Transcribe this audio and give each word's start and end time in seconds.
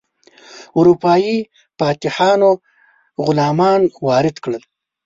اروپایي 0.77 1.37
فاتحانو 1.77 2.49
غلامان 3.25 3.81
وارد 4.07 4.35
کړل. 4.43 4.63